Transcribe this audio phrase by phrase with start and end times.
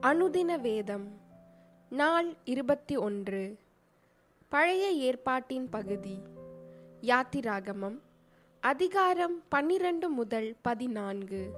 [0.00, 1.20] அனுதின வேதம்
[1.88, 3.58] நாள் இருபத்தி ஒன்று.
[4.48, 6.22] பழைய ஏற்பாட்டின் பகுதி
[7.00, 7.98] யாத்திராகமம்
[8.60, 11.50] அதிகாரம் பன்னிரண்டு முதல் பதினான்கு.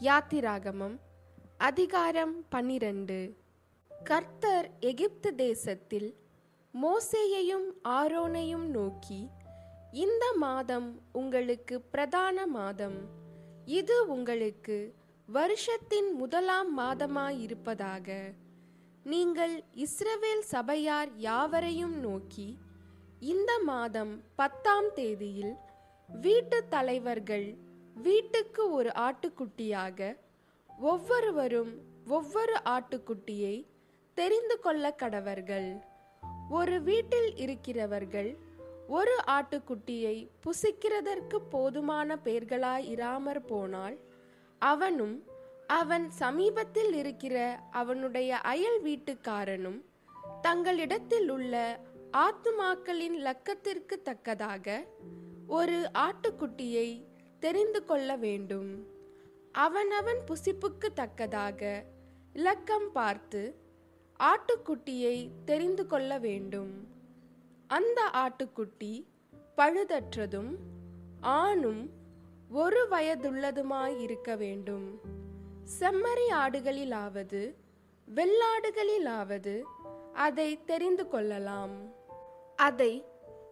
[0.00, 0.96] யாத்திராகமம்
[1.56, 3.36] அதிகாரம் பன்னிரண்டு.
[4.04, 6.16] கர்த்தர் எகிப்து தேசத்தில்
[6.82, 9.28] மோசேயையும் ஆரோனையும் நோக்கி
[9.92, 12.96] இந்த மாதம் உங்களுக்கு பிரதான மாதம்.
[13.64, 14.94] இது உங்களுக்கு
[15.32, 18.32] வருஷத்தின் முதலாம் மாதமாயிருப்பதாக
[19.04, 22.58] நீங்கள் இஸ்ரவேல் சபையார் யாவரையும் நோக்கி
[23.20, 25.56] இந்த மாதம் பத்தாம் தேதியில்
[26.08, 27.54] வீட்டு தலைவர்கள்
[27.94, 30.16] வீட்டுக்கு ஒரு ஆட்டுக்குட்டியாக
[30.78, 33.66] ஒவ்வொருவரும் ஒவ்வொரு ஆட்டுக்குட்டியை
[34.14, 35.80] தெரிந்து கொள்ள கடவர்கள்.
[36.50, 38.38] ஒரு வீட்டில் இருக்கிறவர்கள்
[38.88, 44.05] ஒரு ஆட்டுக்குட்டியை புசிக்கிறதற்கு போதுமான பேர்களாய் இராமற் போனால்
[44.58, 45.24] அவனும்
[45.66, 49.84] அவன் சமீபத்தில் இருக்கிற அவனுடைய அயல் வீட்டுக்காரனும்
[50.42, 51.80] தங்களிடத்தில் உள்ள
[52.12, 54.86] ஆத்துமாக்களின் லக்கத்திற்கு தக்கதாக
[55.46, 57.06] ஒரு ஆட்டுக்குட்டியை
[57.38, 58.86] தெரிந்து கொள்ள வேண்டும்.
[59.52, 61.84] அவனவன் புசிப்புக்கு தக்கதாக
[62.32, 63.56] இலக்கம் பார்த்து
[64.18, 66.88] ஆட்டுக்குட்டியை தெரிந்து கொள்ள வேண்டும்.
[67.66, 69.06] அந்த ஆட்டுக்குட்டி
[69.56, 70.56] பழுதற்றதும்
[71.20, 71.95] ஆணும்
[72.50, 75.00] ஒரு வயதுள்ளதுமாய் இருக்க வேண்டும்.
[75.80, 77.54] செம்மறி ஆடுகளிலாவது
[78.14, 79.62] வெள்ளாடுகளிலாவது
[80.12, 81.94] அதை தெரிந்து கொள்ளலாம்.
[82.56, 83.04] அதை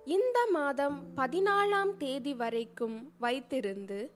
[0.04, 4.10] இந்த மாதம் பதினாலாம் தேதி வரைக்கும் வைத்திருந்து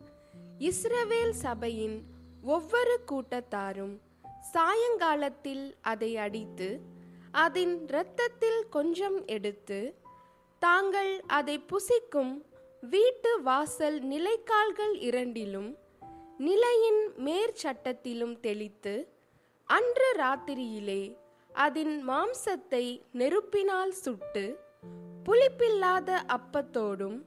[0.59, 2.03] இஸ்ரவேல் சபையின்
[2.43, 4.01] ஒவ்வொரு கூட்டத்தாரும்
[4.41, 6.81] சாயங்காலத்தில் அதை அடித்து
[7.33, 9.95] அதன் இரத்தத்தில் கொஞ்சம் எடுத்து
[10.59, 12.47] தாங்கள் அதை புசிக்கும்
[12.81, 15.77] வீட்டு வாசல் நிலைக்கால்கள் இரண்டிலும்
[16.39, 19.09] நிலையின் மேற்சட்டத்திலும் தெளித்து
[19.65, 21.17] அன்று ராத்திரியிலே
[21.53, 24.59] அதன் மாம்சத்தை நெருப்பினால் சுட்டு
[25.25, 27.23] புளிப்பில்லாத அப்பத்தோடும்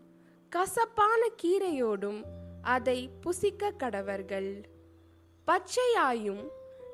[0.49, 2.23] கசப்பான கீரையோடும்
[2.61, 4.63] அதை புசிக்க கடவர்கள்.
[5.47, 6.47] பச்சையாயும்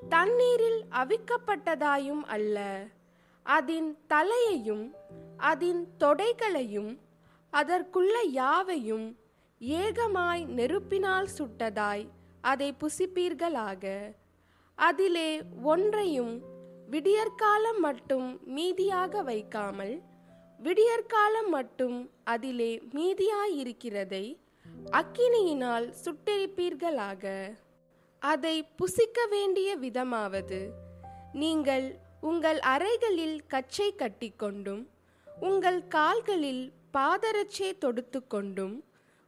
[0.10, 2.88] தண்ணீரில் அவிக்கப்பட்டதாயும் அல்ல
[3.44, 4.96] அதன் தலையையும்
[5.38, 7.00] அதன் தொடைகளையும்
[7.58, 9.08] அதற்குள்ள யாவையும்
[9.60, 12.08] ஏகமாய் நெருப்பினால் சுட்டதாய்
[12.42, 14.14] அதை புசிப்பீர்களாக.
[14.76, 16.42] அதிலே ஒன்றையும்
[16.90, 20.02] விடியற்காலம் மட்டும் மீதியாக வைக்காமல்
[20.60, 24.26] விடியற்காலம் மட்டும் அதிலே மீதியாயிருக்கிறதை
[24.92, 27.24] அக்கினியினால் சுட்டெரிப்பீர்களாக.
[28.20, 30.70] அதை புசிக்க வேண்டிய விதமாவது
[31.34, 31.88] நீங்கள்
[32.22, 34.84] உங்கள் அறைகளில் கச்சை கட்டிக்கொண்டும்
[35.42, 36.64] உங்கள் கால்களில்
[36.94, 38.84] பாதரட்சை தொடுத்து கொண்டும்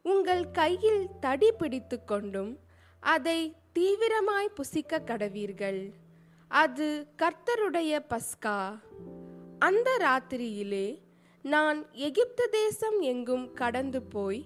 [0.05, 2.59] உங்கள் கையில் தடி பிடித்து கொண்டும்
[2.99, 5.93] அதை தீவிரமாய் புசிக்க கடவீர்கள்.
[6.47, 8.79] அது கர்த்தருடைய பஸ்கா.
[9.59, 11.01] அந்த ராத்திரியிலே
[11.41, 14.45] நான் எகிப்து தேசம் எங்கும் கடந்து போய்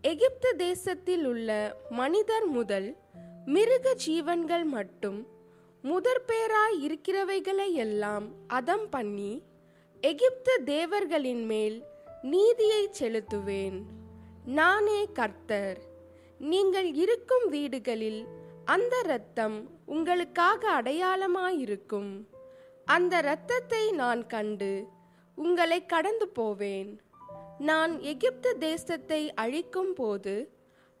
[0.00, 2.96] எகிப்து தேசத்தில் உள்ள மனிதர் முதல்
[3.44, 5.26] மிருக ஜீவன்கள் மட்டும்
[5.84, 9.42] முதற்பேராய் இருக்கிறவைகளை எல்லாம் அதம் பண்ணி
[10.00, 11.84] எகிப்து தேவர்களின் மேல்
[12.26, 13.78] நீதியை செலுத்துவேன்.
[14.44, 15.78] நானே கர்த்தர்.
[16.38, 18.20] நீங்கள் இருக்கும் வீடுகளில்
[18.64, 19.56] அந்த இரத்தம்
[19.86, 22.12] உங்களுக்காக அடையாளமாயிருக்கும்.
[22.84, 24.72] அந்த இரத்தத்தை நான் கண்டு
[25.36, 26.90] உங்களை கடந்து போவேன்.
[27.58, 30.34] நான் எகிப்து தேசத்தை அழிக்கும் போது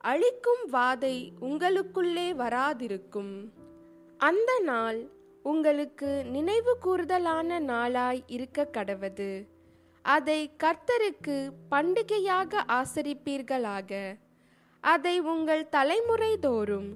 [0.04, 3.34] அழிக்கும் வாதை உங்களுக்குள்ளே வராதிருக்கும்.
[4.20, 5.00] அந்த நாள்
[5.42, 9.30] உங்களுக்கு நினைவு கூறுதலான நாளாய் இருக்க கடவது
[10.14, 11.36] அதை கர்த்தருக்கு
[11.70, 13.90] பண்டிகையாக ஆசரிப்பீர்களாக.
[14.84, 16.88] அதை உங்கள் தலைமுறை தோறும்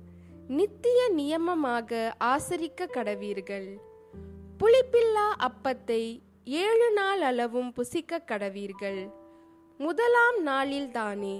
[0.48, 1.90] நித்திய நியமமாக
[2.24, 3.68] ஆசரிக்க கடவீர்கள்.
[4.58, 6.02] புளிப்பில்லா அப்பத்தை
[6.44, 9.00] ஏழு நாள் அளவும் புசிக்க கடவீர்கள்.
[9.80, 11.36] முதலாம் நாளில் தானே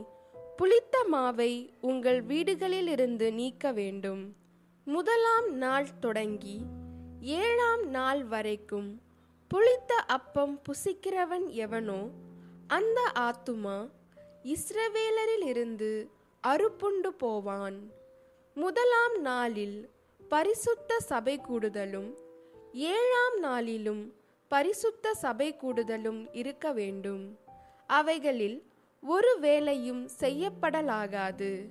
[0.56, 4.22] புளித்த மாவை உங்கள் வீடுகளிலிருந்து நீக்க வேண்டும்.
[4.86, 6.56] முதலாம் நாள் தொடங்கி
[7.38, 8.90] ஏழாம் நாள் வரைக்கும்
[9.52, 12.08] புளித்த அப்பம் புசிக்கிறவன் எவனோ
[12.66, 13.90] அந்த ஆத்துமா
[14.44, 16.06] இஸ்ரவேலரிலிருந்து
[16.42, 17.90] அறுப்புண்டு போவான்.
[18.54, 19.90] முதலாம் நாளில்
[20.28, 22.14] பரிசுத்த சபை கூடுதலும்
[22.72, 24.14] ஏழாம் நாளிலும்
[24.48, 27.38] பரிசுத்த சபை கூடுதலும் இருக்க வேண்டும்.
[27.86, 31.68] அவைகளில் ஒரு வேலையும் செய்யப்படலாகாது.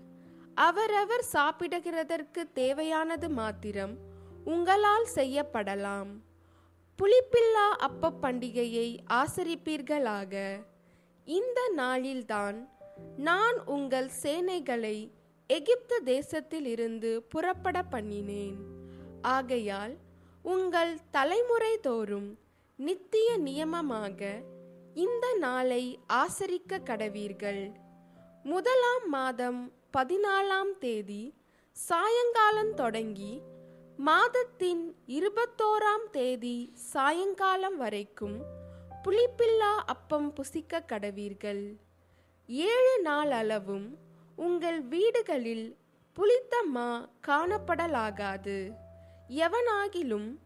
[0.55, 3.97] அவரவர் சாப்பிடுகிறதற்கு தேவையானது மாத்திரம்
[4.45, 6.11] உங்களால் செய்யப்படலாம்.
[6.99, 10.33] புளிப்பில்லா அப்ப பண்டிகையை ஆசரிப்பீர்களாக?
[11.25, 12.67] இந்த நாளில்தான்
[13.17, 15.11] நான் உங்கள் சேனைகளை
[15.47, 18.57] எகிப்து தேசத்தில் இருந்து புறப்பட பண்ணினேன்.
[19.21, 19.97] ஆகையால்
[20.43, 22.39] உங்கள் தலைமுறை தோறும்
[22.75, 24.43] நித்திய நியமமாக
[24.93, 27.71] இந்த நாளை ஆசரிக்க கடவீர்கள்.
[28.43, 31.33] முதலாம் மாதம் பதினாலாம் தேதி
[31.71, 33.41] சாயங்காலம் தொடங்கி
[34.07, 38.41] மாதத்தின் இருபத்தோராம் தேதி சாயங்காலம் வரைக்கும்
[39.03, 41.75] புளிப்பில்லா அப்பம் புசிக்க கடவீர்கள்.
[42.47, 43.97] ஏழு நாள் அளவும்
[44.35, 45.77] உங்கள் வீடுகளில்
[46.13, 48.71] புளித்த மா காணப்படலாகாது.
[49.27, 50.39] எவனாகிலும்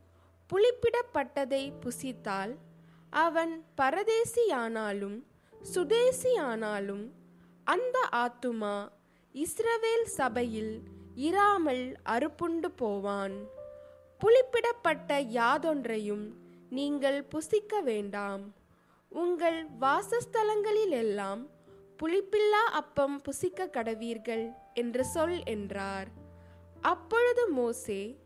[0.50, 2.56] புளிப்பிடப்பட்டதை புசித்தால்
[3.10, 5.24] அவன் பரதேசியானாலும்
[5.76, 7.06] சுதேசியானாலும்
[7.64, 8.90] அந்த ஆத்துமா
[9.34, 10.84] இஸ்ரவேல் சபையில்
[11.16, 13.36] இராமல் அறுப்புண்டு போவான்.
[14.20, 16.34] புளிப்பிடப்பட்ட யாதொன்றையும்
[16.70, 18.54] நீங்கள் புசிக்க வேண்டாம்.
[19.10, 21.42] உங்கள் வாசஸ்தலங்களிலெல்லாம்
[22.00, 26.08] புளிப்பில்லா அப்பம் புசிக்க கடவீர்கள் என்று சொல் என்றார்.
[26.82, 28.18] அப்பொழுது மோசே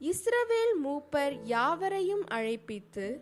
[0.00, 3.20] இஸ்ரவேல் மூப்பர் யாவரையும் அழைப்பித்து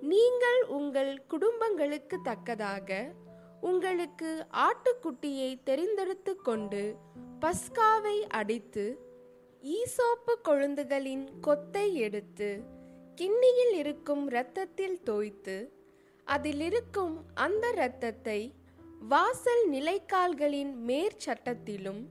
[0.00, 3.12] நீங்கள் உங்கள் குடும்பங்களுக்கு தக்கதாக
[3.60, 6.96] உங்களுக்கு ஆட்டுக்குட்டியை தெரிந்தெடுத்து கொண்டு
[7.40, 8.98] பஸ்காவை அடித்து
[9.62, 12.60] ஈசோப்பு கொழுந்துகளின் கொத்தை எடுத்து
[13.16, 15.68] கிண்ணியில் இருக்கும் இரத்தத்தில் தோய்த்து
[16.24, 18.52] அதில் இருக்கும் அந்த இரத்தத்தை
[19.08, 22.04] வாசல் நிலைக்கால்களின் மேற்சட்டத்திலும்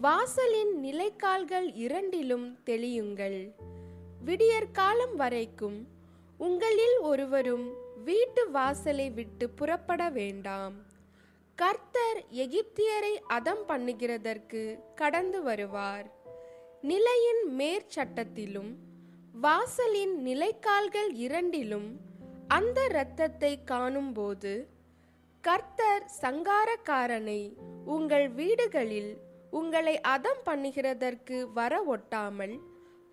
[0.00, 3.50] வாசலின் நிலைக்கால்கள் இரண்டிலும் தெளியுங்கள்.
[4.24, 5.88] விடியற்காலம் வரைக்கும்
[6.38, 7.74] உங்களில் ஒருவரும்
[8.04, 10.74] வீட்டு வாசலை விட்டு புறப்பட வேண்டாம்.
[11.58, 14.62] கர்த்தர் எகிப்தியரை அதம் பண்ணுகிறதற்கு
[14.94, 16.06] கடந்து வருவார்.
[16.82, 18.72] நிலையின் மேற்சட்டத்திலும்
[19.44, 21.88] வாசலின் நிலைக்கால்கள் இரண்டிலும்
[22.48, 24.68] அந்த இரத்தத்தை காணும்போது
[25.44, 27.40] கர்த்தர் சங்காரக்காரனை
[27.84, 29.12] உங்கள் வீடுகளில்
[29.50, 32.54] உங்களை அதம் பண்ணுகிறதற்கு வர ஒட்டாமல்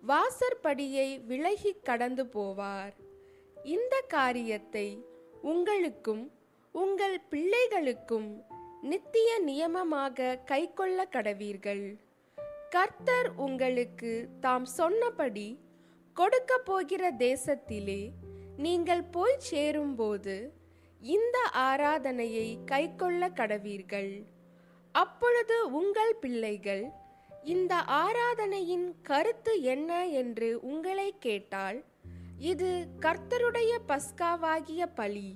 [0.02, 2.94] வாசற்படியை விலகி கடந்து போவார்.
[3.64, 4.88] இந்த காரியத்தை
[5.42, 6.32] உங்களுக்கும்
[6.72, 8.42] உங்கள் பிள்ளைகளுக்கும்
[8.82, 11.84] நித்திய நியமமாக கைக்கொள்ள கடவீர்கள்.
[12.70, 15.46] கர்த்தர் உங்களுக்கு தாம் சொன்னபடி
[16.16, 18.12] கொடுக்க போகிற தேசத்திலே
[18.56, 20.36] நீங்கள் போய் சேரும்போது
[21.00, 24.12] இந்த ஆராதனையை கைக்கொள்ள கடவீர்கள்.
[24.92, 26.84] அப்பொழுது உங்கள் பிள்ளைகள்
[27.44, 31.84] இந்த ஆராதனையின் கருத்து என்ன என்று உங்களை கேட்டால்
[32.44, 32.70] இது
[33.00, 35.28] கர்த்தருடைய பஸ்காவாகிய பலி.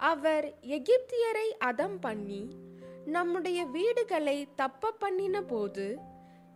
[0.00, 0.46] அவர்
[0.76, 2.42] எகிப்தியரை அதம் பண்ணி
[3.06, 5.86] நம்முடைய வீடுகளை தப்ப பண்ணின போது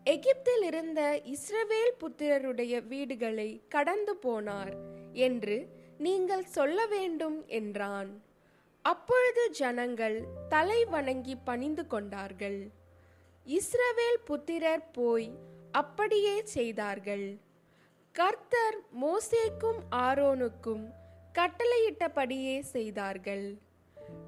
[0.06, 1.00] எகிப்தில் இருந்த
[1.34, 4.72] இஸ்ரவேல் புத்திரருடைய வீடுகளை கடந்து போனார்
[5.12, 5.58] என்று
[5.98, 8.10] நீங்கள் சொல்ல வேண்டும் என்றான்.
[8.84, 12.60] அப்பொழுது ஜனங்கள் தலை வணங்கி பணிந்து கொண்டார்கள்.
[13.46, 15.30] இஸ்ரவேல் புத்திரர் போய்
[15.72, 17.28] அப்படியே செய்தார்கள்.
[18.14, 20.82] கர்த்தர் மோசேக்கும் ஆரோனுக்கும்
[21.34, 23.58] கட்டளையிட்டபடியே செய்தார்கள்.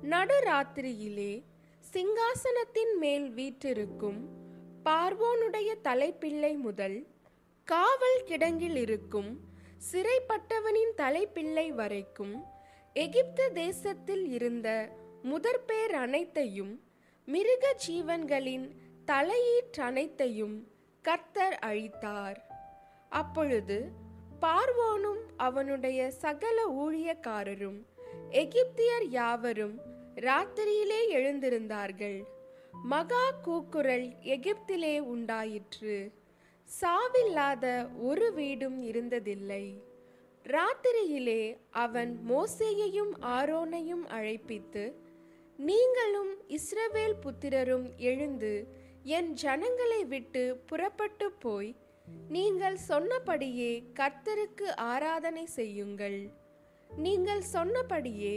[0.02, 1.42] நடுராத்திரியிலே
[1.92, 4.28] சிங்காசனத்தின் மேல் வீற்றிருக்கும்
[4.84, 7.06] பார்வோனுடைய தலைப்பிள்ளை முதல்
[7.64, 9.40] காவல் கிடங்கில் இருக்கும்
[9.92, 12.44] சிறைப்பட்டவனின் தலைப்பிள்ளை வரைக்கும்
[12.92, 14.88] எகிப்து தேசத்தில் இருந்த
[15.22, 16.82] முதற்பேர் அனைத்தையும்
[17.26, 18.70] மிருக ஜீவன்களின்
[19.06, 20.56] தலையீற்றனைத்தையும்
[21.02, 22.51] கர்த்தர் அழித்தார்.
[23.20, 23.78] அப்பொழுது
[24.42, 27.80] பார்வோனும் அவனுடைய சகல ஊழியக்காரரும்
[28.42, 29.76] எகிப்தியர் யாவரும்
[30.26, 32.18] ராத்திரியிலே எழுந்திருந்தார்கள்.
[32.84, 35.96] மகா கூக்குரல் எகிப்திலே உண்டாயிற்று.
[36.68, 37.66] சாவில்லாத
[38.00, 39.64] ஒரு வீடும் இருந்ததில்லை.
[40.46, 41.42] ராத்திரியிலே
[41.84, 44.84] அவன் மோசேயையும் ஆரோனையும் அழைப்பித்து
[45.58, 48.54] நீங்களும் இஸ்ரவேல் புத்திரரும் எழுந்து
[49.16, 51.70] என் ஜனங்களை விட்டு புறப்பட்டு போய்
[52.28, 56.20] நீங்கள் சொன்னபடியே கர்த்தருக்கு ஆராதனை செய்யுங்கள்.
[56.90, 58.34] நீங்கள் சொன்னபடியே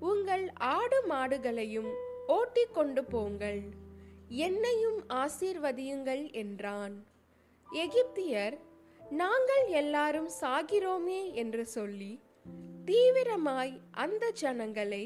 [0.00, 1.90] உங்கள் ஆடு மாடுகளையும்
[2.26, 3.60] ஓட்டிக் கொண்டு போங்கள்.
[4.28, 6.94] என்னையும் ஆசீர்வதியுங்கள் என்றான்.
[7.66, 8.56] எகிப்தியர்
[9.22, 12.12] நாங்கள் எல்லாரும் சாகிறோமே என்று சொல்லி
[12.86, 15.04] தீவிரமாய் அந்த ஜனங்களை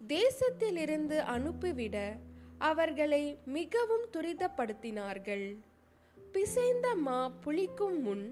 [0.00, 1.96] தேசத்திலிருந்து அனுப்பிவிட
[2.58, 5.46] அவர்களை மிகவும் துரிதப்படுத்தினார்கள்.
[6.36, 8.24] பிசைந்த மா புளிக்கும் முன்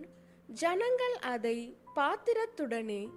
[0.49, 3.09] ஜனங்கள் அதை பாத்திரத்துடனே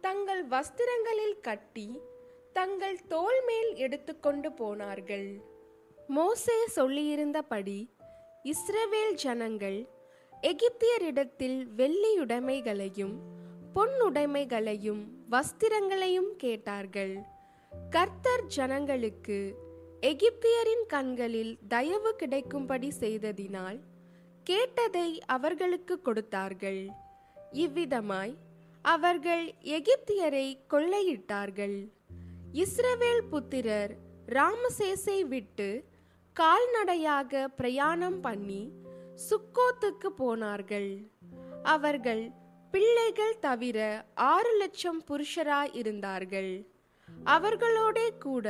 [0.00, 1.86] தங்கள் வஸ்திரங்களில் கட்டி
[2.52, 5.40] தங்கள் தோல் மேல் எடுத்துக்கொண்டு போனார்கள்.
[6.06, 7.78] மோசே சொல்லியிருந்தபடி
[8.44, 9.88] இஸ்ரவேல் ஜனங்கள்
[10.42, 13.16] எகிப்தியரிடத்தில் வெள்ளியுடைமைகளையும்
[13.74, 17.16] பொன்னுடைமைகளையும் வஸ்திரங்களையும் கேட்டார்கள்.
[17.90, 19.40] கர்த்தர் ஜனங்களுக்கு
[20.00, 23.80] எகிப்தியரின் கண்களில் தயவு கிடைக்கும்படி செய்ததினால்
[24.44, 26.82] கேட்டதை அவர்களுக்கு கொடுத்தார்கள்.
[27.52, 28.34] இவ்விதமாய்
[28.84, 29.44] அவர்கள்
[29.76, 31.76] எகிப்தியரை கொள்ளையிட்டார்கள்.
[32.62, 33.92] இஸ்ரவேல் புத்திரர்
[34.28, 35.68] ராமசேசை விட்டு
[36.36, 38.62] கால்நடையாக பிரயாணம் பண்ணி
[39.28, 40.90] சுக்கோத்துக்கு போனார்கள்.
[41.62, 42.24] அவர்கள்
[42.70, 43.78] பிள்ளைகள் தவிர
[44.14, 46.52] ஆறு லட்சம் புருஷராய் இருந்தார்கள்.
[47.26, 48.46] அவர்களோடே கூட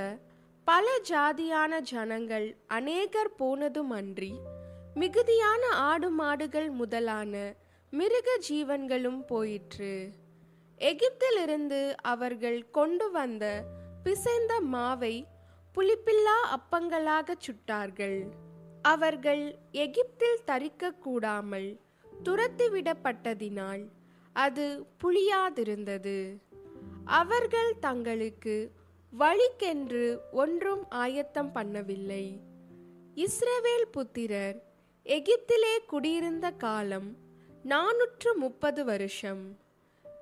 [0.64, 4.32] பல ஜாதியான ஜனங்கள் அநேகர் போனதுமன்றி
[4.94, 7.54] மிகுதியான ஆடு மாடுகள் முதலான
[7.90, 10.10] மிருக ஜீவன்களும் போயிற்று.
[10.78, 13.64] எகிப்திலிருந்து அவர்கள் கொண்டு வந்த
[14.04, 15.24] பிசைந்த மாவை
[15.74, 18.28] புளிப்பில்லா அப்பங்களாக சுட்டார்கள்.
[18.82, 21.80] அவர்கள் எகிப்தில் தரிக்க கூடாமல்
[22.24, 23.88] துரத்திவிடப்பட்டதினால்
[24.32, 26.38] அது புளியாதிருந்தது.
[27.04, 28.70] அவர்கள் தங்களுக்கு
[29.18, 32.40] வழிக்கென்று ஒன்றும் ஆயத்தம் பண்ணவில்லை.
[33.14, 34.63] இஸ்ரவேல் புத்திரர்
[35.06, 37.16] எகிப்திலே குடியிருந்த காலம்
[37.64, 39.56] நானூற்று முப்பது வருஷம்.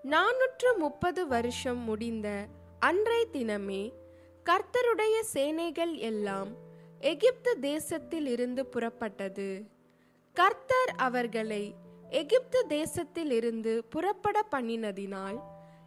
[0.05, 2.47] நானூற்று முப்பது வருஷம் முடிந்த
[2.79, 3.93] அன்றை தினமே
[4.47, 6.51] கர்த்தருடைய சேனைகள் எல்லாம்
[7.01, 9.65] எகிப்து தேசத்தில் இருந்து புறப்பட்டது.
[10.33, 11.75] கர்த்தர் அவர்களை
[12.11, 15.41] எகிப்து தேசத்தில் இருந்து புறப்பட பண்ணினதினால்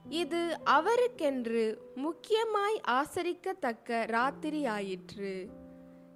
[0.10, 5.48] இது அவருக்கென்று முக்கியமாய் ஆசரிக்கத்தக்க ராத்திரி ஆயிற்று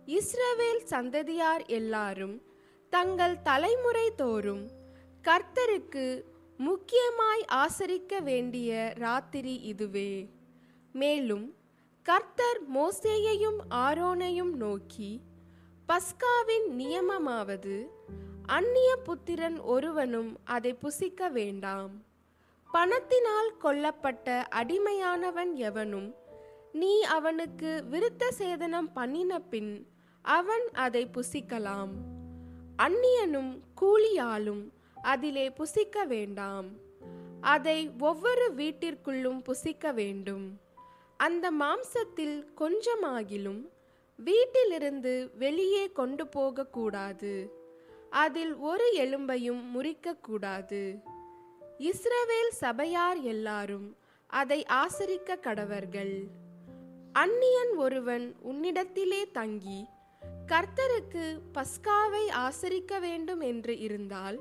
[0.06, 2.48] இஸ்ரவேல் சந்ததியார் எல்லாரும்
[2.90, 4.70] தங்கள் தலைமுறை தோறும்
[5.24, 6.24] கர்த்தருக்கு
[6.58, 10.30] முக்கியமாய் ஆசரிக்க வேண்டிய ராத்திரி இதுவே.
[10.94, 11.56] மேலும்
[12.04, 15.22] கர்த்தர் மோசேயையும் ஆரோனையும் நோக்கி
[15.88, 17.78] பஸ்காவின் நியமமாவது
[18.46, 21.92] அந்நிய புத்திரன் ஒருவனும் அதை புசிக்க வேண்டாம்.
[22.72, 26.16] பணத்தினால் கொல்லப்பட்ட அடிமையானவன் எவனும்
[26.72, 29.88] நீ அவனுக்கு விருத்த சேதனம் பண்ணின பின்
[30.22, 31.94] அவன் அதை புசிக்கலாம்.
[32.80, 34.70] அந்நியனும் கூலியாலும்
[35.02, 36.66] அதிலே புசிக்க வேண்டாம்.
[37.42, 40.60] அதை ஒவ்வொரு வீட்டிற்குள்ளும் புசிக்க வேண்டும்.
[41.18, 43.70] அந்த மாம்சத்தில் கொஞ்சமாகிலும்
[44.16, 47.52] வீட்டிலிருந்து வெளியே கொண்டு போகக்கூடாது.
[48.10, 51.00] அதில் ஒரு எலும்பையும் முறிக்கக்கூடாது.
[51.80, 53.96] இஸ்ரவேல் சபையார் எல்லாரும்
[54.28, 56.24] அதை ஆசரிக்க கடவர்கள்.
[57.14, 59.86] அந்நியன் ஒருவன் உன்னிடத்திலே தங்கி
[60.50, 64.40] கர்த்தருக்கு பஸ்காவை ஆசரிக்க வேண்டும் என்று இருந்தால்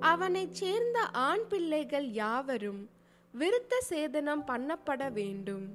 [0.00, 2.90] அவனைச் சேர்ந்த ஆண் பிள்ளைகள் யாவரும்
[3.38, 5.74] விருத்த சேதனம் பண்ணப்பட வேண்டும்.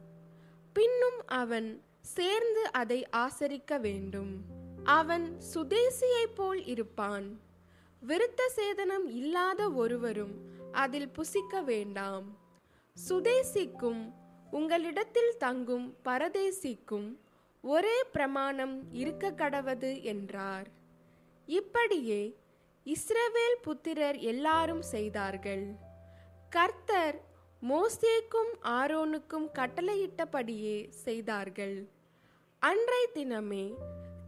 [0.73, 4.41] பின்னும் அவன் சேர்ந்து அதை ஆசரிக்க வேண்டும்.
[4.83, 7.39] அவன் சுதேசியைப் போல் இருப்பான்.
[8.07, 10.35] விருத்த சேதனம் இல்லாத ஒருவரும்
[10.71, 12.37] அதில் புசிக்க வேண்டாம்.
[13.09, 14.13] சுதேசிக்கும்
[14.51, 17.17] உங்களிடத்தில் தங்கும் பரதேசிக்கும்
[17.65, 20.67] ஒரே பிரமாணம் இருக்க கடவது என்றார்.
[21.45, 22.37] இப்படியே
[22.85, 25.75] இஸ்ரவேல் புத்திரர் எல்லாரும் செய்தார்கள்.
[26.49, 27.21] கர்த்தர்
[27.61, 31.89] மோசேக்கும் ஆரோனுக்கும் கட்டளையிட்டபடியே செய்தார்கள்.
[32.59, 33.73] அன்றை தினமே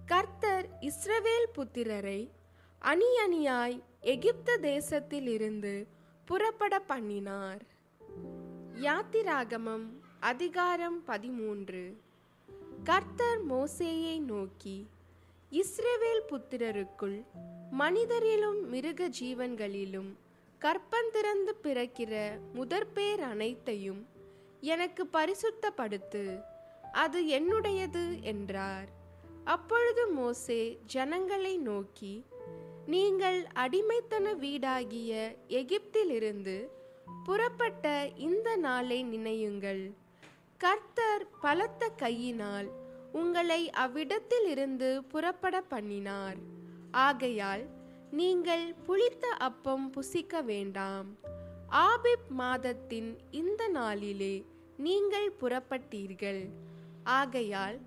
[0.06, 2.30] கர்த்தர் இஸ்ரவேல் புத்திரரை
[2.80, 5.88] அணி அணியாய் எகிப்து தேசத்தில் இருந்து
[6.26, 7.62] புறப்பட பண்ணினார்.
[8.82, 9.86] யாத்திராகமம்
[10.20, 12.04] அதிகாரம் பதிமூன்று.
[12.88, 14.76] கர்த்தர் மோசேயை நோக்கி
[15.52, 17.16] இஸ்ரேவேல் புத்திரருக்குள்
[17.72, 20.12] மனிதரிலும் மிருக ஜீவன்களிலும்
[20.62, 22.14] கற்பந்திறந்து பிறக்கிற
[22.56, 24.08] முதற்பேர் அனைத்தையும்
[24.74, 26.24] எனக்கு பரிசுத்தப்படுத்து
[26.92, 28.90] அது என்னுடையது என்றார்.
[29.44, 32.26] அப்பொழுது மோசே ஜனங்களை நோக்கி
[32.86, 36.70] நீங்கள் அடிமைத்தன வீடாகிய எகிப்திலிருந்து
[37.26, 39.86] புறப்பட்ட இந்த நாளை நினையுங்கள்.
[40.58, 42.68] கர்த்தர் பலத்த கையினால்
[43.12, 46.38] உங்களை அவ்விடத்தில் இருந்து புறப்பட பண்ணினார்.
[46.92, 47.64] ஆகையால்
[48.12, 51.08] நீங்கள் புளித்த அப்பம் புசிக்க வேண்டாம்.
[51.70, 54.46] ஆபிப் மாதத்தின் இந்த நாளிலே
[54.78, 56.50] நீங்கள் புறப்பட்டீர்கள்.
[57.04, 57.78] ஆகையால்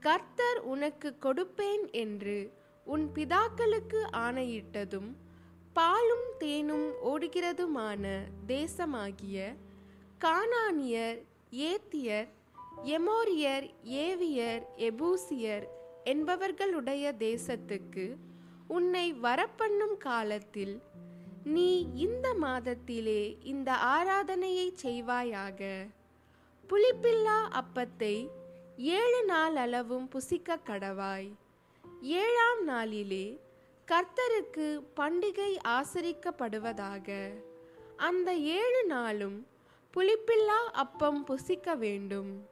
[0.00, 2.52] கர்த்தர் உனக்கு கொடுப்பேன் என்று
[2.84, 5.10] உன் பிதாக்களுக்கு ஆணையிட்டதும்
[5.72, 8.04] பாலும் தேனும் ஓடுகிறதுமான
[8.46, 9.36] தேசமாகிய
[10.20, 11.20] கானானியர்
[11.56, 12.28] ஏத்தியர்
[12.84, 15.64] எமோரியர் ஏவியர் எபூசியர்
[16.04, 18.14] என்பவர்களுடைய தேசத்துக்கு
[18.68, 20.80] உன்னை வரப்பண்ணும் காலத்தில்
[21.44, 25.88] நீ இந்த மாதத்திலே இந்த ஆராதனையை செய்வாயாக.
[26.68, 28.28] புளிப்பில்லா அப்பத்தை
[28.76, 31.32] ஏழு நாள் அளவும் புசிக்க கடவாய்.
[32.00, 33.40] ஏழாம் நாளிலே
[33.88, 37.30] கர்த்தருக்கு பண்டிகை ஆசரிக்கப்படுவதாக.
[37.96, 39.46] அந்த ஏழு நாளும்
[39.96, 42.48] புளிப்பில்லா அப்பம் புசிக்க வேண்டும்.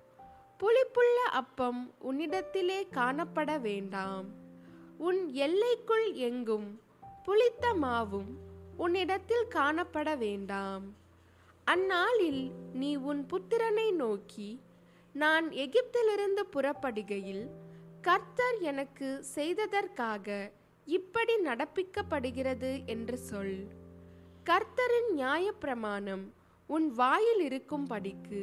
[0.59, 4.27] புளிப்புள்ள அப்பம் உன்னிடத்திலே காணப்பட வேண்டாம்.
[4.99, 6.81] உன் எல்லைக்குள் எங்கும்
[7.23, 8.33] புளித்த மாவும்
[8.77, 10.85] உன்னிடத்தில் காணப்பட வேண்டாம்.
[11.65, 14.61] அந்நாளில் நீ உன் புத்திரனை நோக்கி
[15.13, 17.47] நான் எகிப்திலிருந்து புறப்படுகையில்
[18.03, 20.51] கர்த்தர் எனக்கு செய்ததற்காக
[20.85, 23.67] இப்படி நடப்பிக்கப்படுகிறது என்று சொல்.
[24.45, 26.27] கர்த்தரின் நியாயப்பிரமாணம்
[26.75, 28.41] உன் வாயில் இருக்கும்படிக்கு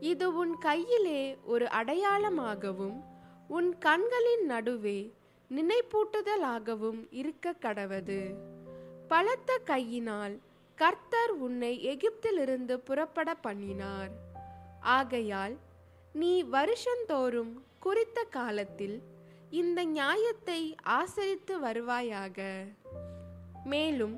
[0.00, 2.98] இது உன் கையிலே ஒரு அடையாளமாகவும்
[3.48, 4.98] உன் கண்களின் நடுவே
[5.50, 8.18] நினைப்பூட்டுதலாகவும் இருக்க கடவது.
[9.08, 10.34] பலத்த கையினால்
[10.74, 14.12] கர்த்தர் உன்னை எகிப்திலிருந்து புறப்பட பண்ணினார்.
[14.80, 15.56] ஆகையால்
[16.12, 19.02] நீ வருஷந்தோறும் குறித்த காலத்தில்
[19.50, 22.38] இந்த நியாயத்தை ஆசரித்து வருவாயாக.
[23.64, 24.16] மேலும்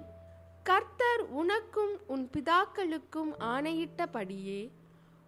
[0.64, 4.70] கர்த்தர் உனக்கும் உன் பிதாக்களுக்கும் ஆணையிட்டபடியே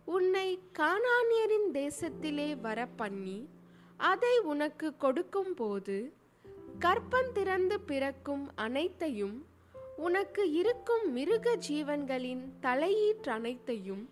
[0.04, 3.48] உன்னை கானானியரின் தேசத்திலே வர பண்ணி
[3.96, 6.12] அதை உனக்கு கொடுக்கும் போது
[6.78, 9.46] கற்பந்திறந்து பிறக்கும் அனைத்தையும்
[9.96, 14.10] உனக்கு இருக்கும் மிருக ஜீவன்களின் தலையீற்று அனைத்தையும்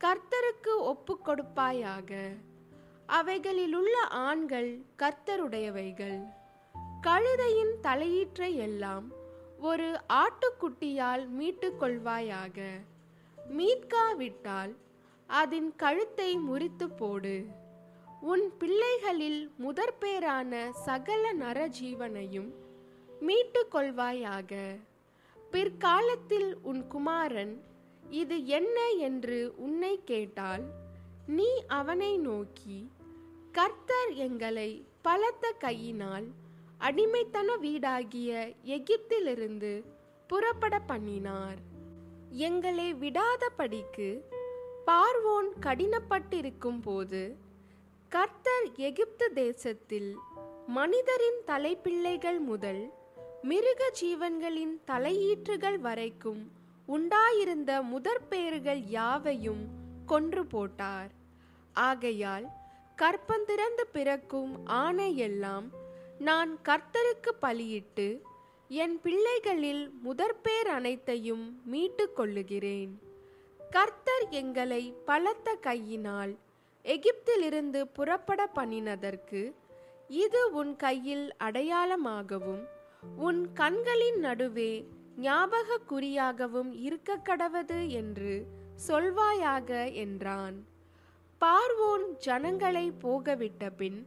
[0.00, 2.36] கர்த்தருக்கு ஒப்பு கொடுப்பாயாக.
[3.08, 6.20] அவைகளிலுள்ள ஆண்கள் கர்த்தருடையவைகள்.
[7.00, 9.15] கழுதையின் தலையீற்றை எல்லாம்
[9.60, 12.58] ஒரு ஆட்டுக்குட்டியால் மீட்டுக்கொள்வாயாக.
[13.38, 14.76] மீட்காவிட்டால்
[15.26, 17.46] அதன் கழுத்தை முறித்து போடு.
[18.20, 22.50] உன் பிள்ளைகளில் முதற்பேரான சகல நரஜீவனையும்
[23.20, 24.80] மீட்டுக்கொள்வாயாக.
[25.50, 27.62] பிற்காலத்தில் உன் குமாரன்
[28.10, 30.64] இது என்ன என்று உன்னை கேட்டால்
[31.26, 32.90] நீ அவனை நோக்கி
[33.52, 36.26] கர்த்தர் எங்களை பலத்த கையினால்
[36.80, 39.84] அடிமைத்தன வீடாகிய எகிப்திலிருந்து
[40.26, 41.58] புறப்பட பண்ணினார்.
[42.30, 44.20] எங்களை விடாதபடிக்கு
[44.86, 47.36] பார்வோன் கடினப்பட்டிருக்கும் போது
[48.08, 50.16] கர்த்தர் எகிப்து தேசத்தில்
[50.66, 52.92] மனிதரின் தலைப்பிள்ளைகள் முதல்
[53.42, 56.52] மிருக ஜீவன்களின் தலையீற்றுகள் வரைக்கும்
[56.88, 59.64] உண்டாயிருந்த முதற்பேறுகள் யாவையும்
[60.06, 61.10] கொன்று போட்டார்.
[61.72, 62.46] ஆகையால்
[63.02, 65.84] கற்பந்திறந்து பிறக்கும் ஆணை எல்லாம்
[66.18, 68.22] நான் கர்த்தருக்கு பலியிட்டு
[68.68, 73.00] என் பிள்ளைகளில் முதற்பேர் அனைத்தையும் மீட்டு கொள்ளுகிறேன்
[73.70, 76.38] கர்த்தர் எங்களை பலத்த கையினால்
[76.84, 79.52] எகிப்திலிருந்து புறப்பட பண்ணினதற்கு
[80.08, 82.64] இது உன் கையில் அடையாளமாகவும்
[83.16, 88.46] உன் கண்களின் நடுவே ஞாபக குறியாகவும் இருக்க கடவது என்று
[88.88, 90.66] சொல்வாயாக என்றான்.
[91.40, 94.06] பார்வோன் ஜனங்களை போகவிட்ட பின்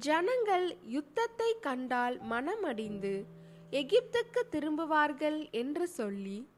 [0.00, 3.24] ஜனங்கள் யுத்தத்தை கண்டால் மனமடிந்து
[3.70, 6.48] எகிப்துக்கு திரும்புவார்கள் என்று சொல்லி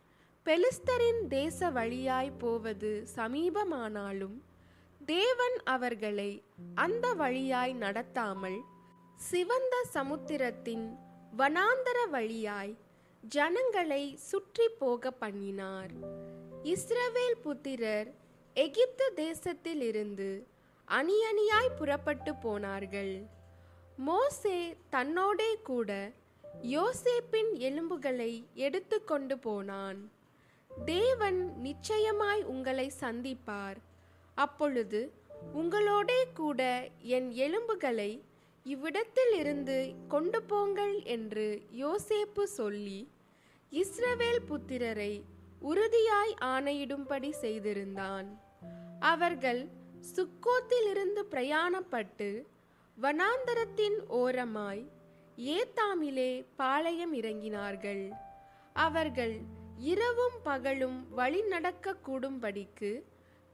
[0.46, 4.36] பெலிஸ்தரின் தேச வழியாய் போவது சமீபமானாலும்
[5.06, 6.30] தேவன் அவர்களை
[6.74, 8.60] அந்த வழியாய் நடத்தாமல்
[9.16, 10.86] சிவந்த சமுத்திரத்தின்
[11.36, 12.76] வனாந்தர வழியாய்
[13.22, 15.92] ஜனங்களை சுற்றி போக பண்ணினார்.
[16.62, 18.14] இஸ்ரவேல் புத்திரர்
[18.56, 20.30] எகிப்து தேசத்திலிருந்து
[20.96, 23.14] அணி அணியாய் புறப்பட்டு போனார்கள்.
[24.06, 24.58] மோசே
[24.94, 25.90] தன்னோடே கூட
[26.72, 30.00] யோசேப்பின் எலும்புகளை எடுத்து கொண்டு போனான்.
[30.70, 33.78] தேவன் நிச்சயமாய் உங்களை சந்திப்பார்.
[34.34, 35.00] அப்பொழுது
[35.60, 36.62] உங்களோடே கூட
[37.16, 38.10] என் எலும்புகளை
[38.66, 39.78] இவ்விடத்தில் இருந்து
[40.08, 41.46] கொண்டு போங்கள் என்று
[41.82, 43.00] யோசேப்பு சொல்லி
[43.72, 45.12] இஸ்ரவேல் புத்திரரை
[45.70, 48.28] உறுதியாய் ஆணையிடும்படி செய்திருந்தான்.
[49.12, 49.62] அவர்கள்
[50.02, 52.42] சுக்கோத்திலிருந்து பிரயாணப்பட்டு
[53.02, 54.88] வனாந்தரத்தின் ஓரமாய்
[55.36, 58.10] ஏத்தாமிலே பாளையம் இறங்கினார்கள்.
[58.72, 59.40] அவர்கள்
[59.78, 61.42] இரவும் பகலும் வழி
[62.06, 63.02] கூடும்படிக்கு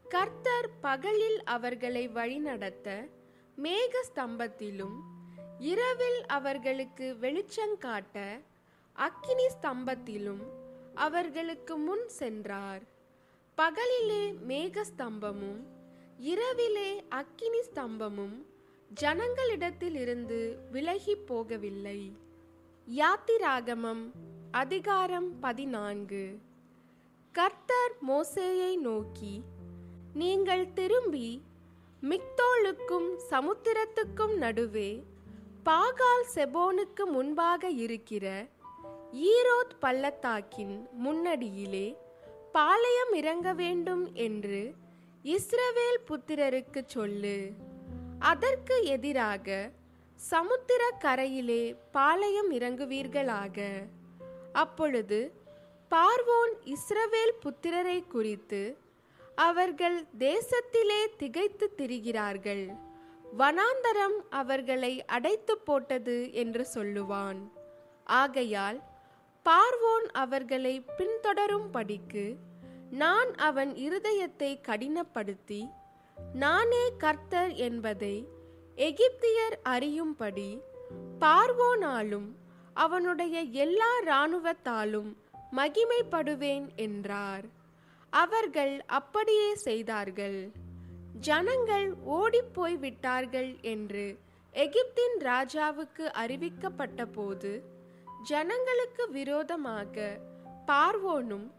[0.08, 3.08] கர்த்தர் பகலில் அவர்களை வழிநடத்த
[3.62, 4.96] மேக ஸ்தம்பத்திலும்
[5.58, 8.40] இரவில் அவர்களுக்கு வெளிச்சங்காட்ட
[8.92, 10.42] அக்கினி ஸ்தம்பத்திலும்
[10.94, 12.82] அவர்களுக்கு முன் சென்றார்.
[13.56, 15.76] பகலிலே மேக ஸ்தம்பமும்
[16.20, 18.44] இரவிலே அக்கினி ஸ்தம்பமும்
[19.00, 22.12] ஜனங்களிடத்திலிருந்து விலகி போகவில்லை.
[22.86, 24.10] யாத்திராகமம்
[24.50, 26.38] அதிகாரம் பதினான்கு.
[27.32, 29.42] கர்த்தர் மோசேயை நோக்கி
[30.14, 31.42] நீங்கள் திரும்பி
[32.02, 35.04] மிக்தோலுக்கும் சமுத்திரத்துக்கும் நடுவே
[35.64, 38.46] பாகால் செபோனுக்கு முன்பாக இருக்கிற
[39.12, 41.96] ஈரோத் பள்ளத்தாக்கின் முன்னடியிலே
[42.52, 44.74] பாளையம் இறங்க வேண்டும் என்று
[45.28, 47.50] இஸ்ரவேல் புத்திரருக்கு சொல்லு.
[48.18, 49.70] அதற்கு எதிராக
[50.14, 53.58] சமுத்திர கரையிலே பாளையம் இறங்குவீர்களாக.
[54.52, 55.18] அப்பொழுது
[55.90, 58.78] பார்வோன் இஸ்ரவேல் புத்திரரை குறித்து
[59.34, 62.64] அவர்கள் தேசத்திலே திகைத்து திரிகிறார்கள்.
[63.38, 67.40] வனாந்தரம் அவர்களை அடைத்து போட்டது என்று சொல்லுவான்.
[68.04, 68.82] ஆகையால்
[69.44, 72.36] பார்வோன் அவர்களை பின்தொடரும் படிக்கு
[72.90, 75.68] நான் அவன் இருதயத்தை கடினப்படுத்தி
[76.34, 78.28] நானே கர்த்தர் என்பதை
[78.76, 80.62] எகிப்தியர் அறியும்படி
[81.20, 82.34] பார்வோனாலும்
[82.74, 85.16] அவனுடைய எல்லா இராணுவத்தாலும்
[85.56, 87.44] மகிமைப்படுவேன் என்றார்.
[88.10, 90.52] அவர்கள் அப்படியே செய்தார்கள்.
[91.20, 94.18] ஜனங்கள் ஓடிப்போய் விட்டார்கள் என்று
[94.54, 97.62] எகிப்தின் ராஜாவுக்கு அறிவிக்கப்பட்டபோது
[98.24, 100.18] ஜனங்களுக்கு விரோதமாக
[100.66, 101.50] பார்வோனும்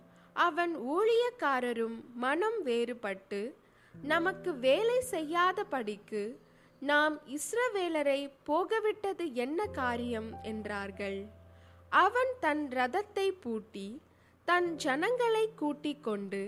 [0.45, 3.39] அவன் ஊழியக்காரரும் மனம் வேறுபட்டு
[3.95, 6.23] நமக்கு வேலை செய்யாதபடிக்கு
[6.81, 11.19] நாம் இஸ்ரவேலரை போகவிட்டது என்ன காரியம் என்றார்கள்.
[12.03, 13.87] அவன் தன் ரதத்தை பூட்டி
[14.47, 16.41] தன் ஜனங்களை கூட்டிக் கொண்டு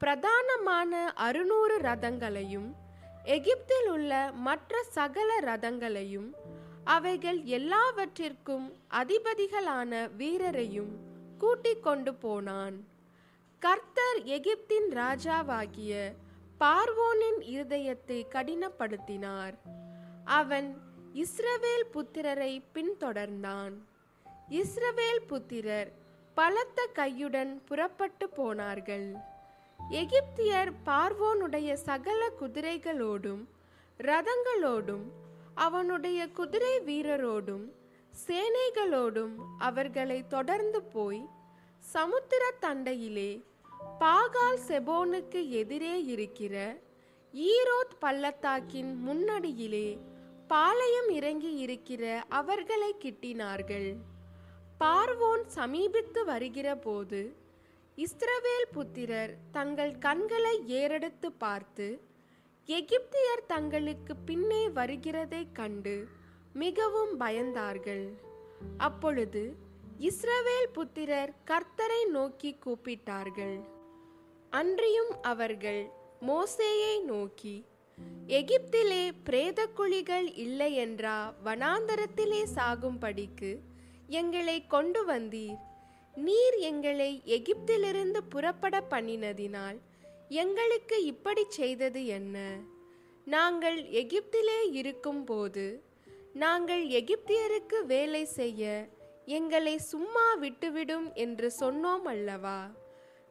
[0.00, 0.92] பிரதானமான
[1.26, 2.70] அறுநூறு ரதங்களையும்
[3.36, 4.12] எகிப்தில் உள்ள
[4.46, 6.30] மற்ற சகல ரதங்களையும்
[6.84, 8.66] அவைகள் எல்லாவற்றிற்கும்
[9.00, 10.92] அதிபதிகளான வீரரையும்
[11.38, 12.76] கூட்டிக் கொண்டு போனான்.
[13.62, 15.94] கர்த்தர் எகிப்தின் ராஜாவாகிய
[16.60, 19.54] பார்வோனின் இருதயத்தை கடினப்படுத்தினார்.
[20.24, 20.68] அவன்
[21.14, 23.74] இஸ்ரவேல் புத்திரரை பின்தொடர்ந்தான்.
[24.50, 25.90] இஸ்ரவேல் புத்திரர்
[26.34, 29.14] பலத்த கையுடன் புறப்பட்டு போனார்கள்.
[29.92, 33.42] எகிப்தியர் பார்வோனுடைய சகல குதிரைகளோடும்
[34.00, 35.06] ரதங்களோடும்
[35.54, 37.66] அவனுடைய குதிரை வீரரோடும்
[38.26, 41.22] சேனைகளோடும் அவர்களை தொடர்ந்து போய்
[41.84, 43.30] சமுத்திர தண்டையிலே
[44.00, 46.76] பாகால் செபோனுக்கு எதிரே இருக்கிற
[47.34, 49.98] ஈரோத் பள்ளத்தாக்கின் முன்னடியிலே
[50.48, 53.96] பாளையம் இறங்கி இருக்கிற அவர்களை கிட்டினார்கள்.
[54.80, 57.36] பார்வோன் சமீபித்து வருகிற போது
[57.96, 62.00] இஸ்ரவேல் புத்திரர் தங்கள் கண்களை ஏறெடுத்து பார்த்து
[62.66, 66.08] எகிப்தியர் தங்களுக்கு பின்னே வருகிறதைக் கண்டு
[66.52, 68.06] மிகவும் பயந்தார்கள்.
[68.78, 69.56] அப்பொழுது
[70.08, 73.58] இஸ்ரவேல் புத்திரர் கர்த்தரை நோக்கி கூப்பிட்டார்கள்.
[74.58, 75.80] அன்றியும் அவர்கள்
[76.28, 77.56] மோசேயை நோக்கி
[78.38, 83.50] எகிப்திலே பிரேத குழிகள் இல்லை என்றா வனாந்தரத்திலே சாகும்படிக்கு
[84.20, 85.58] எங்களை கொண்டு வந்தீர்.
[86.14, 89.78] நீர் எங்களை எகிப்திலிருந்து புறப்பட பண்ணினதினால்
[90.44, 92.36] எங்களுக்கு இப்படி செய்தது என்ன?
[93.26, 95.66] நாங்கள் எகிப்திலே இருக்கும்போது
[96.44, 98.64] நாங்கள் எகிப்தியருக்கு வேலை செய்ய
[99.32, 102.60] எங்களை சும்மா விட்டுவிடும் என்று சொன்னோம் அல்லவா?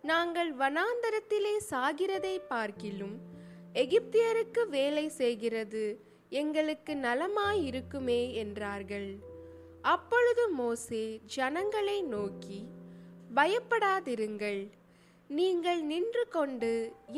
[0.03, 3.15] நாங்கள் வனாந்தரத்திலே சாகிறதை பார்க்கிலும்
[3.83, 5.83] எகிப்தியருக்கு வேலை செய்கிறது
[6.41, 9.09] எங்களுக்கு நலமாயிருக்குமே என்றார்கள்.
[9.93, 11.03] அப்பொழுது மோசே
[11.35, 12.59] ஜனங்களை நோக்கி
[13.35, 14.61] பயப்படாதிருங்கள்.
[15.29, 16.71] நீங்கள் நின்று கொண்டு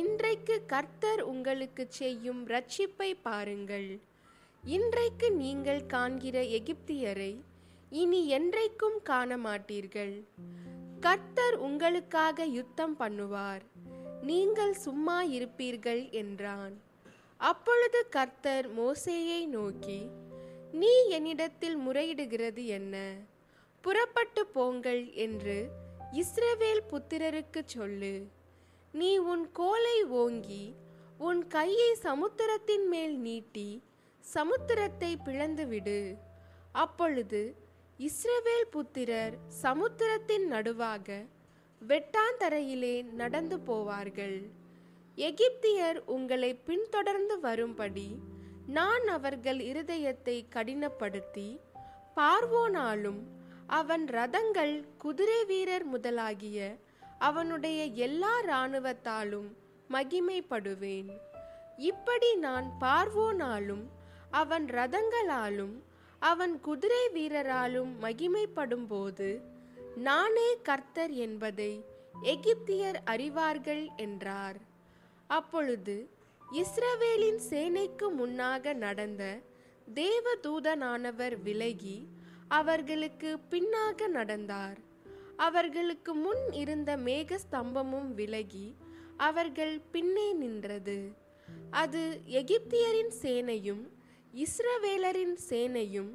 [0.03, 3.89] இன்றைக்கு கர்த்தர் உங்களுக்கு செய்யும் ரட்சிப்பை பாருங்கள்.
[4.63, 7.33] இன்றைக்கு நீங்கள் காண்கிற எகிப்தியரை
[7.99, 10.13] இனி என்றைக்கும் காண மாட்டீர்கள்
[10.99, 13.63] கர்த்தர் உங்களுக்காக யுத்தம் பண்ணுவார்.
[14.29, 16.73] நீங்கள் சும்மா இருப்பீர்கள் என்றான்.
[17.37, 19.99] அப்பொழுது கர்த்தர் மோசேயை நோக்கி
[20.81, 22.95] நீ என்னிடத்தில் முறையிடுகிறது என்ன?
[23.83, 25.57] புறப்பட்டு போங்கள் என்று
[26.21, 28.15] இஸ்ரவேல் புத்திரருக்கு சொல்லு.
[28.93, 30.65] நீ உன் கோலை ஓங்கி
[31.17, 33.69] உன் கையை சமுத்திரத்தின் மேல் நீட்டி
[34.23, 35.99] சமுத்திரத்தை பிளந்துவிடு.
[36.83, 37.41] அப்பொழுது
[38.05, 41.07] இஸ்ரவேல் புத்திரர் சமுத்திரத்தின் நடுவாக
[41.81, 44.37] வெட்டாந்தரையிலே நடந்து போவார்கள்.
[45.17, 48.07] எகிப்தியர் உங்களை பின்தொடர்ந்து வரும்படி
[48.77, 51.59] நான் அவர்கள் இருதயத்தை கடினப்படுத்தி
[52.15, 53.21] பார்வோனாலும்
[53.79, 56.59] அவன் ரதங்கள் குதிரை வீரர் முதலாகிய
[57.19, 59.49] அவனுடைய எல்லா இராணுவத்தாலும்
[59.89, 61.11] மகிமைப்படுவேன்.
[61.91, 63.85] இப்படி நான் பார்வோனாலும்
[64.41, 65.77] அவன் ரதங்களாலும்
[66.29, 69.29] அவன் குதிரை வீரராலும் மகிமைப்படும்போது
[70.07, 71.71] நானே கர்த்தர் என்பதை
[72.23, 74.57] எகிப்தியர் அறிவார்கள் என்றார்.
[75.27, 75.95] அப்பொழுது
[76.61, 79.23] இஸ்ரவேலின் சேனைக்கு முன்னாக நடந்த
[79.87, 81.97] தேவதூதனானவர் விலகி
[82.59, 84.79] அவர்களுக்கு பின்னாக நடந்தார்.
[85.47, 88.67] அவர்களுக்கு முன் இருந்த மேக ஸ்தம்பமும் விலகி
[89.29, 90.99] அவர்கள் பின்னே நின்றது.
[91.81, 92.03] அது
[92.41, 93.83] எகிப்தியரின் சேனையும்
[94.35, 96.11] இஸ்ரவேலரின் சேனையும்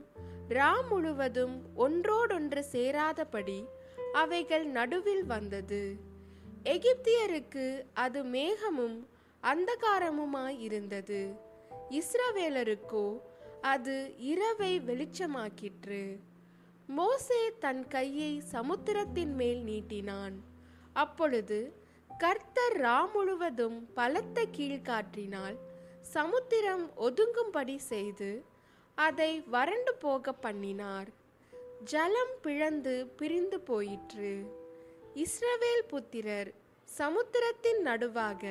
[0.49, 3.65] ரா முழுவதும் ஒன்றோடொன்று சேராதபடி
[4.13, 5.97] அவைகள் நடுவில் வந்தது.
[6.65, 9.07] எகிப்தியருக்கு அது மேகமும்
[9.43, 11.35] அந்தகாரமுமாய் இருந்தது.
[11.91, 13.21] இஸ்ரவேலருக்கோ
[13.61, 16.19] அது இரவை வெளிச்சமாக்கிற்று.
[16.87, 20.33] மோசே தன் கையை சமுத்திரத்தின் மேல் நீட்டினான்.
[20.93, 21.73] அப்பொழுது
[22.19, 25.57] கர்த்தர் ரா முழுவதும் பலத்த கீழ்காற்றினால்
[26.15, 28.45] சமுத்திரம் ஒதுங்கும்படி செய்து
[28.95, 31.09] அதை வறண்டு போக பண்ணினார்.
[31.85, 34.31] ஜலம் பிளந்து பிரிந்து போயிற்று.
[35.15, 36.51] இஸ்ரவேல் புத்திரர்
[36.85, 38.45] சமுத்திரத்தின் நடுவாக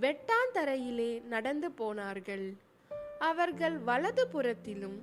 [0.00, 2.46] வெட்டாந்தரையிலே நடந்து போனார்கள்.
[3.18, 4.98] அவர்கள் வலது புறத்திலும்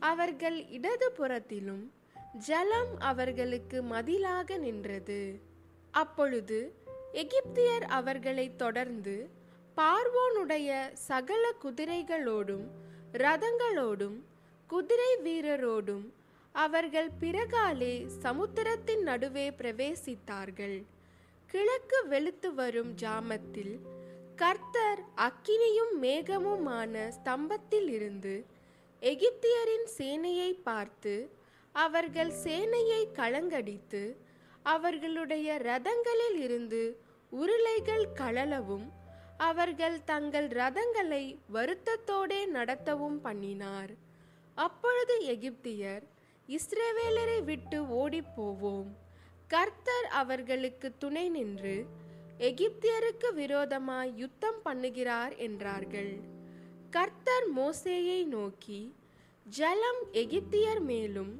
[0.00, 1.84] அவர்கள் இடது புறத்திலும்
[2.38, 5.22] ஜலம் அவர்களுக்கு மதிலாக நின்றது.
[5.90, 6.58] அப்பொழுது
[7.12, 9.40] எகிப்தியர் அவர்களை தொடர்ந்து
[9.76, 12.66] பார்வோனுடைய சகல குதிரைகளோடும்
[13.12, 14.18] ரதங்களோடும்
[14.66, 16.12] குதிரை வீரரோடும்
[16.52, 20.84] அவர்கள் பிறகாலே சமுத்திரத்தின் நடுவே பிரவேசித்தார்கள்.
[21.46, 23.80] கிழக்கு வெளுத்து வரும் ஜாமத்தில்
[24.36, 28.46] கர்த்தர் அக்கினியும் மேகமுமான ஸ்தம்பத்தில் இருந்து
[29.02, 31.30] எகிப்தியரின் சேனையை பார்த்து
[31.72, 34.16] அவர்கள் சேனையை கலங்கடித்து
[34.62, 39.01] அவர்களுடைய ரதங்களில் இருந்து உருளைகள் கழலவும்
[39.48, 41.24] அவர்கள் தங்கள் ரதங்களை
[41.56, 43.92] வருத்தத்தோடே நடத்தவும் பண்ணினார்.
[44.56, 46.04] அப்பொழுது எகிப்தியர்
[46.48, 48.90] இஸ்ரேவேலரை விட்டு ஓடிப்போவோம்.
[49.54, 51.76] கர்த்தர் அவர்களுக்கு துணை நின்று
[52.50, 56.12] எகிப்தியருக்கு விரோதமாய் யுத்தம் பண்ணுகிறார் என்றார்கள்.
[56.96, 58.80] கர்த்தர் மோசேயை நோக்கி
[59.46, 61.32] ஜலம் எகிப்தியர் மேலும்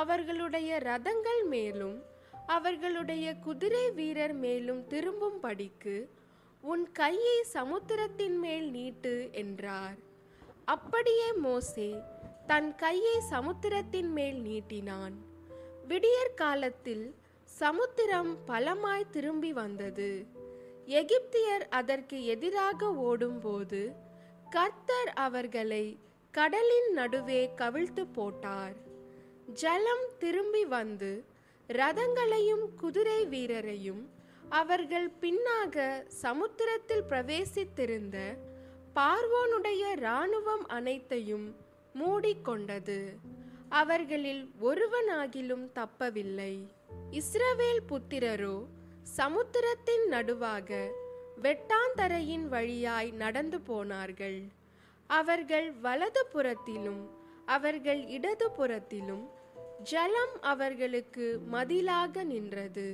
[0.00, 1.98] அவர்களுடைய ரதங்கள் மேலும்
[2.56, 5.96] அவர்களுடைய குதிரை வீரர் மேலும் திரும்பும் படிக்கு
[6.72, 9.96] உன் கையை சமுத்திரத்தின் மேல் நீட்டு என்றார்.
[10.64, 11.94] அப்படியே மோசே
[12.46, 15.12] தன் கையை சமுத்திரத்தின் மேல் நீட்டினான்.
[15.88, 20.26] விடியற் காலத்தில் சமுத்திரம் பலமாய் திரும்பி வந்தது.
[20.86, 23.92] எகிப்தியர் அதற்கு எதிராக ஓடும்போது
[24.50, 25.98] கர்த்தர் அவர்களை
[26.30, 28.74] கடலின் நடுவே கவிழ்த்து போட்டார்.
[29.52, 31.24] ஜலம் திரும்பி வந்து
[31.68, 34.02] ரதங்களையும் குதிரை வீரரையும்
[34.54, 35.76] அவர்கள் பின்னாக
[36.22, 38.16] சமுத்திரத்தில் பிரவேசித்திருந்த
[38.96, 41.46] பார்வோனுடைய இராணுவம் அனைத்தையும்
[41.94, 42.98] மூடிக்கொண்டது.
[43.68, 46.54] அவர்களில் ஒருவனாகிலும் தப்பவில்லை.
[47.10, 48.56] இஸ்ரவேல் புத்திரரோ
[49.16, 50.70] சமுத்திரத்தின் நடுவாக
[51.42, 54.40] வெட்டாந்தரையின் வழியாய் நடந்து போனார்கள்.
[55.10, 57.02] அவர்கள் வலது புறத்திலும்
[57.46, 59.24] அவர்கள் இடது புறத்திலும்
[59.82, 62.88] ஜலம் அவர்களுக்கு மதிலாக நின்றது.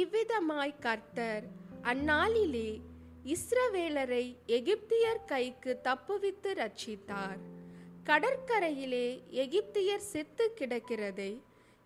[0.00, 1.44] இவ்விதமாய் கர்த்தர்
[1.82, 2.80] அந்நாளிலே
[3.34, 7.42] இஸ்ரவேலரை எகிப்தியர் கைக்கு தப்புவித்து ரட்சித்தார்
[8.04, 11.42] கடற்கரையிலே எகிப்தியர் செத்து கிடக்கிறதை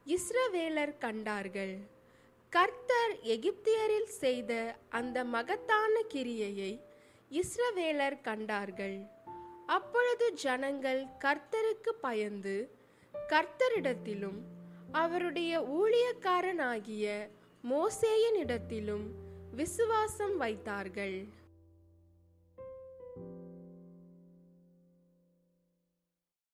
[0.06, 1.74] இஸ்ரவேலர் கண்டார்கள்.
[2.52, 4.52] கர்த்தர் எகிப்தியரில் செய்த
[4.88, 6.72] அந்த மகத்தான கிரியையை
[7.30, 8.98] இஸ்ரவேலர் கண்டார்கள்.
[9.66, 12.56] அப்பொழுது ஜனங்கள் கர்த்தருக்கு பயந்து
[13.14, 14.38] கர்த்தரிடத்திலும்
[14.92, 17.06] அவருடைய ஊழியக்காரனாகிய
[17.64, 19.06] மோசேயனிடத்திலும்
[19.50, 21.28] விசுவாசம் வைத்தார்கள்.